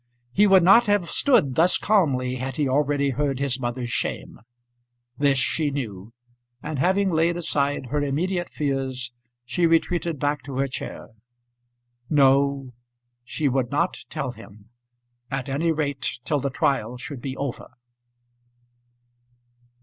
[0.31, 4.39] He would not have stood thus calmly had he already heard his mother's shame.
[5.15, 6.11] This she knew,
[6.63, 9.11] and having laid aside her immediate fears
[9.45, 11.09] she retreated back to her chair.
[12.09, 12.71] No;
[13.23, 14.69] she would not tell him:
[15.29, 17.69] at any rate till the trial should be over.